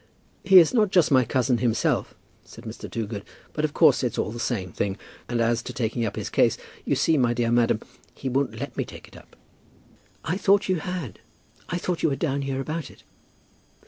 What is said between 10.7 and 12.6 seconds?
had. I thought you were down here